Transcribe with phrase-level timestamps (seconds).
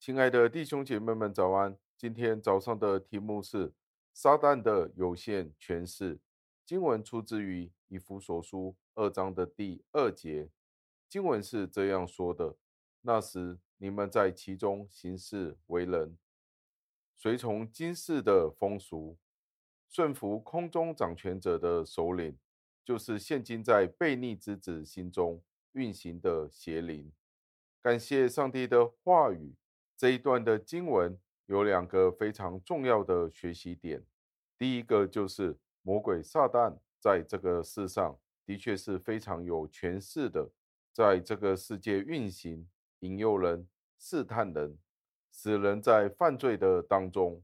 [0.00, 1.76] 亲爱的弟兄姐妹们，早安！
[1.94, 3.74] 今天早上的题目是
[4.14, 6.18] 撒旦的有限权势。
[6.64, 10.48] 经文出自于以弗所书二章的第二节。
[11.06, 12.56] 经文是这样说的
[13.02, 16.16] ：“那时你们在其中行事为人，
[17.14, 19.18] 随从今世的风俗，
[19.86, 22.38] 顺服空中掌权者的首领，
[22.82, 27.12] 就是现今在悖逆之子心中运行的邪灵。”
[27.82, 29.54] 感谢上帝的话语。
[30.00, 31.14] 这一段的经文
[31.44, 34.02] 有两个非常重要的学习点。
[34.56, 40.50] 第一个就是魔鬼撒旦在这个世上的确是非常有权势的，
[40.90, 42.66] 在这个世界运行，
[43.00, 44.78] 引诱人、试探人，
[45.30, 47.42] 使人在犯罪的当中。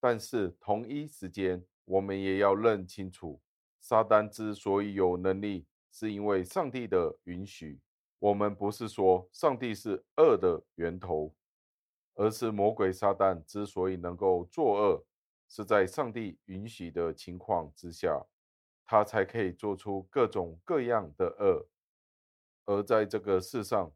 [0.00, 3.40] 但是同一时间，我们也要认清楚，
[3.80, 7.78] 撒旦之所以有能力，是因为上帝的允许。
[8.18, 11.32] 我们不是说上帝是恶的源头。
[12.18, 15.04] 而是魔鬼撒旦之所以能够作恶，
[15.48, 18.26] 是在上帝允许的情况之下，
[18.84, 21.68] 他才可以做出各种各样的恶。
[22.66, 23.92] 而在这个世上，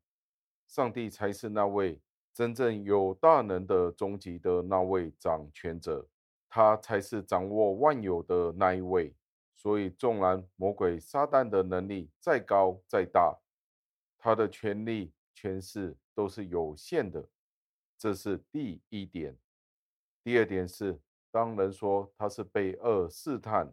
[0.68, 2.00] 上帝才是那位
[2.32, 6.06] 真正有大能的终极的那位掌权者，
[6.48, 9.12] 他才是掌握万有的那一位。
[9.56, 13.36] 所以，纵然魔鬼撒旦的能力再高再大，
[14.16, 17.28] 他的权力权势都是有限的。
[18.02, 19.38] 这是第一点。
[20.24, 21.00] 第二点是，
[21.30, 23.72] 当人说他是被恶试探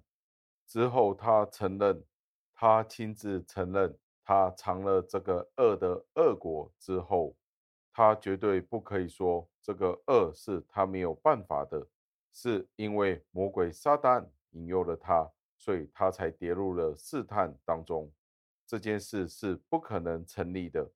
[0.67, 2.05] 之后，他承认，
[2.53, 7.35] 他亲自承认，他尝了这个恶的恶果之后，
[7.91, 11.87] 他绝对不可以说这个恶是他没有办法的，
[12.31, 15.27] 是因为魔鬼撒旦引诱了他，
[15.57, 18.13] 所以他才跌入了试探当中。
[18.67, 20.87] 这件事是不可能成立的，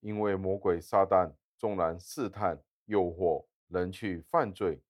[0.00, 1.32] 因为魔鬼撒旦。
[1.58, 4.80] 纵然试探、诱惑人去犯罪，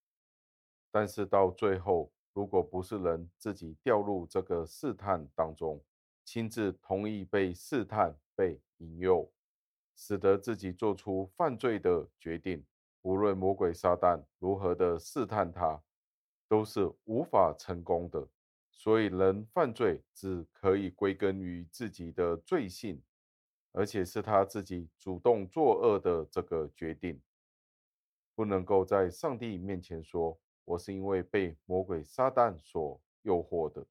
[0.91, 5.83] 但是到最后，如果不是人自己掉入这个试探当中，
[6.25, 9.33] 亲自同意被试探、被引诱，
[9.97, 12.65] 使得自己做出犯罪的决定，
[13.03, 15.83] 无论魔鬼撒旦如何的试探他，
[16.47, 18.29] 都是无法成功的。
[18.71, 23.03] 所以，人犯罪只可以归根于自己的罪性。
[23.73, 27.21] 而且是他自己主动作恶的这个决定，
[28.35, 33.87] 不能够在上帝面前说：“我是因为被魔鬼撒旦所诱惑的，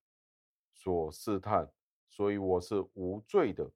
[0.73, 1.71] 所试探，
[2.09, 3.71] 所以我是无罪的。”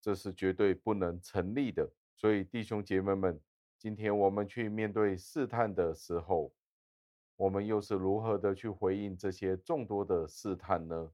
[0.00, 1.88] 这是绝对不能成立的。
[2.16, 3.40] 所以弟兄姐妹们，
[3.78, 6.52] 今天我们去面对试探的时候，
[7.36, 11.12] 我们又是如何的去回应这些众多的试探呢？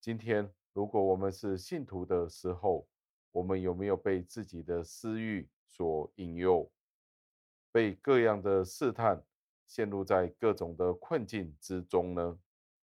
[0.00, 2.88] 今天如果我们是信徒的时候，
[3.32, 6.70] 我们有没有被自己的私欲所引诱，
[7.70, 9.22] 被各样的试探，
[9.66, 12.38] 陷入在各种的困境之中呢？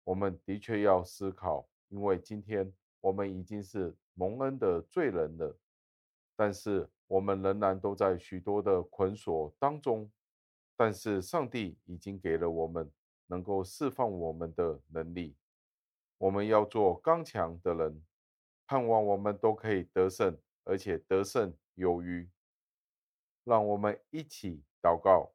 [0.04, 5.58] 我们的确要思考，因为今天我们已经是蒙恩的罪人了，
[6.36, 10.10] 但是我们仍然都在许多的捆锁当中，
[10.78, 12.90] 但是上帝已经给了我们
[13.28, 15.36] 能够释放我们的能力，
[16.18, 18.02] 我们要做刚强的人。
[18.72, 22.30] 盼望我们都可以得胜，而且得胜有余。
[23.44, 25.34] 让我们一起祷告，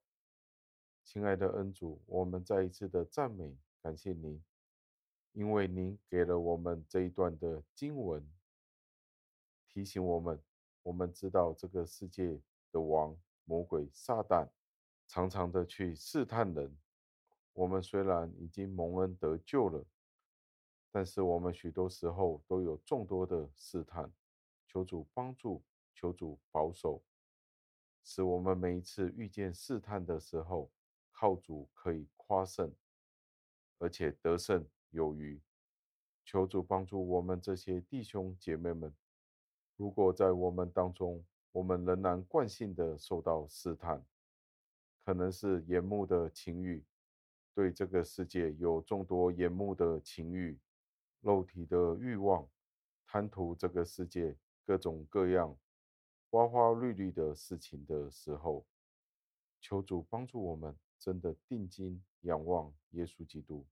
[1.04, 4.42] 亲爱的恩主，我们再一次的赞美感谢您，
[5.32, 8.26] 因为您给了我们这一段的经文，
[9.68, 10.42] 提醒我们，
[10.82, 12.40] 我们知道这个世界
[12.72, 13.14] 的王
[13.44, 14.48] 魔鬼撒旦
[15.06, 16.74] 常常的去试探人。
[17.52, 19.84] 我们虽然已经蒙恩得救了。
[20.96, 24.10] 但是我们许多时候都有众多的试探，
[24.66, 25.62] 求主帮助，
[25.92, 27.02] 求主保守，
[28.02, 30.70] 使我们每一次遇见试探的时候，
[31.12, 32.74] 靠主可以夸胜，
[33.76, 35.38] 而且得胜有余。
[36.24, 38.90] 求主帮助我们这些弟兄姐妹们，
[39.76, 41.22] 如果在我们当中，
[41.52, 44.02] 我们仍然惯性的受到试探，
[45.04, 46.82] 可能是眼目的情欲，
[47.52, 50.58] 对这个世界有众多眼目的情欲。
[51.20, 52.48] 肉体的欲望，
[53.06, 55.56] 贪图这个世界各种各样
[56.30, 58.66] 花花绿绿的事情的时候，
[59.60, 63.66] 求主帮助我们，真的定睛仰望耶稣基督，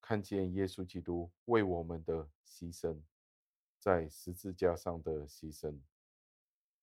[0.00, 3.00] 看见耶稣基督为我们的牺牲，
[3.78, 5.78] 在十字架上的牺牲，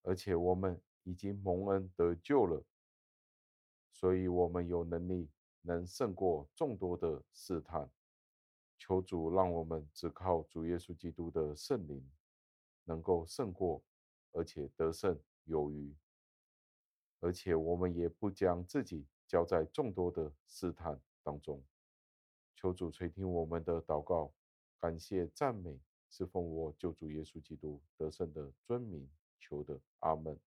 [0.03, 2.63] 而且我们已经蒙恩得救了，
[3.91, 5.29] 所以我们有能力
[5.61, 7.89] 能胜过众多的试探。
[8.79, 12.09] 求主让我们只靠主耶稣基督的圣灵，
[12.85, 13.83] 能够胜过，
[14.31, 15.93] 而且得胜有余。
[17.19, 21.61] 而且我们也不将自己交在众多的试探当中。
[22.55, 24.33] 求主垂听我们的祷告，
[24.79, 25.77] 感谢赞美，
[26.09, 30.39] 是奉我救主耶稣基督得胜的尊名求的，阿门。